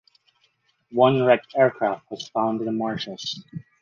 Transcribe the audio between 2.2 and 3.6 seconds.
found on the marshes.